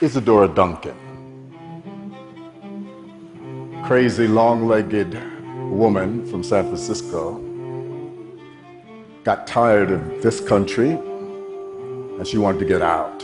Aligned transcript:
Isadora 0.00 0.48
Duncan. 0.48 0.96
Crazy, 3.86 4.26
long 4.26 4.66
legged 4.66 5.14
woman 5.70 6.26
from 6.26 6.42
San 6.42 6.64
Francisco. 6.64 7.40
Got 9.22 9.46
tired 9.46 9.92
of 9.92 10.20
this 10.20 10.40
country 10.40 10.90
and 10.90 12.26
she 12.26 12.38
wanted 12.38 12.58
to 12.58 12.64
get 12.64 12.82
out. 12.82 13.22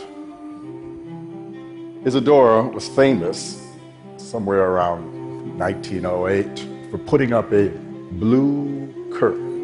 Isadora 2.05 2.63
was 2.63 2.87
famous 2.87 3.67
somewhere 4.15 4.63
around 4.63 5.59
1908 5.59 6.89
for 6.89 6.99
putting 6.99 7.33
up 7.33 7.51
a 7.51 7.67
blue 8.13 8.93
curtain. 9.11 9.59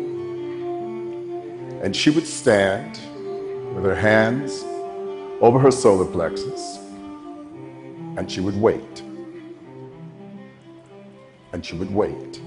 And 1.81 1.95
she 1.95 2.09
would 2.09 2.27
stand 2.27 2.99
with 3.73 3.85
her 3.85 3.95
hands 3.95 4.65
over 5.39 5.57
her 5.57 5.71
solar 5.71 6.05
plexus 6.05 6.79
and 8.17 8.29
she 8.31 8.41
would 8.41 8.59
wait. 8.59 9.03
And 11.53 11.63
she 11.63 11.75
would 11.75 11.93
wait. 11.93 12.39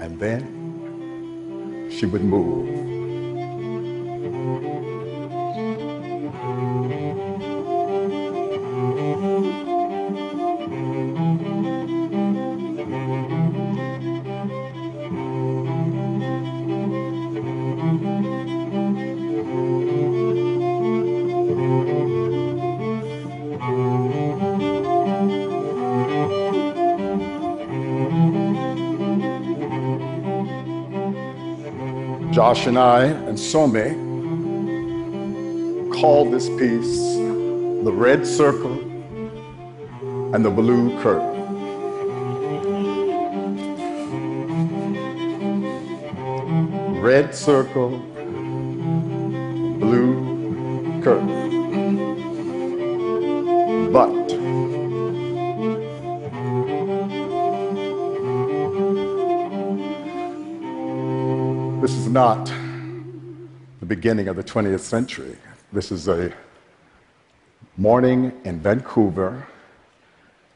And 0.00 0.18
then 0.18 1.90
she 1.90 2.06
would 2.06 2.24
move. 2.24 2.84
Josh 32.34 32.66
and 32.66 32.76
I 32.76 33.04
and 33.04 33.38
Somi 33.38 33.94
called 35.94 36.32
this 36.32 36.48
piece 36.48 36.98
The 37.84 37.92
Red 37.92 38.26
Circle 38.26 38.72
and 40.34 40.44
the 40.44 40.50
Blue 40.50 41.00
Curtain. 41.00 41.30
Red 47.00 47.32
Circle, 47.36 47.98
Blue 49.78 51.00
Curtain. 51.04 51.30
But 53.92 54.10
this 61.84 61.96
is 61.96 62.08
not 62.08 62.46
the 63.80 63.84
beginning 63.86 64.26
of 64.26 64.36
the 64.36 64.42
20th 64.42 64.80
century. 64.80 65.36
This 65.70 65.92
is 65.92 66.08
a 66.08 66.32
morning 67.76 68.32
in 68.44 68.58
Vancouver 68.58 69.46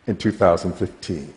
in 0.06 0.16
2015. 0.16 1.34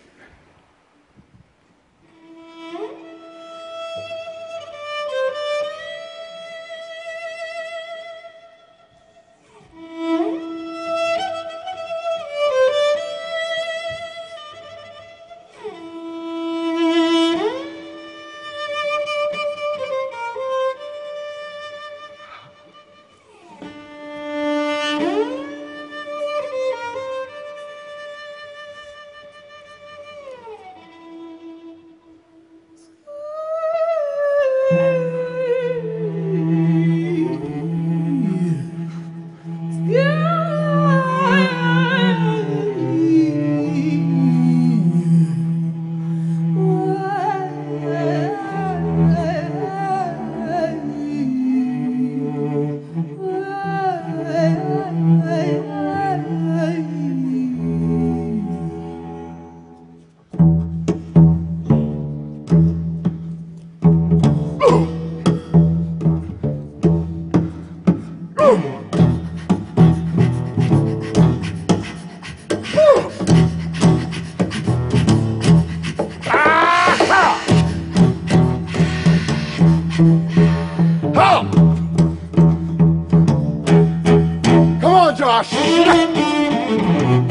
Are 86.21 87.30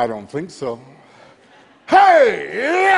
I 0.00 0.06
don't 0.06 0.30
think 0.30 0.50
so. 0.50 0.80
Hey! 1.86 2.96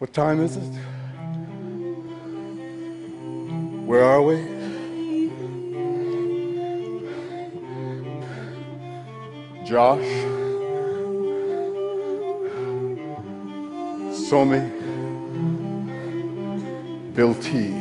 What 0.00 0.12
time 0.12 0.40
is 0.40 0.56
it? 0.56 0.62
Where 3.86 4.02
are 4.02 4.22
we? 4.22 4.53
Josh, 9.74 10.14
Somi, 14.28 14.62
Bill 17.12 17.34
T, 17.34 17.74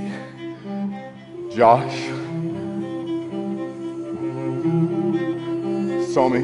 Josh, 1.56 1.98
Somi, 6.10 6.42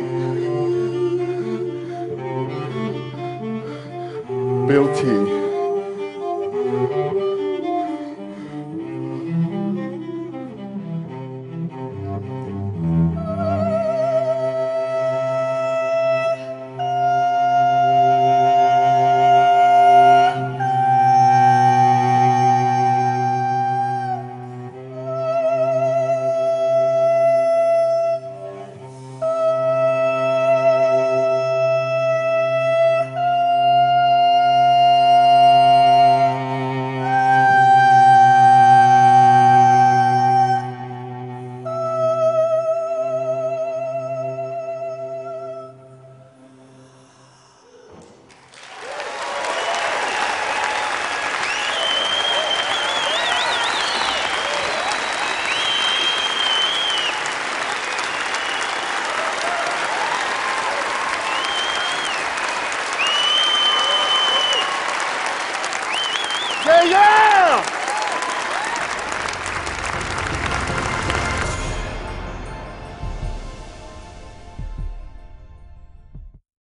Bill 4.68 4.88
T. 4.94 5.40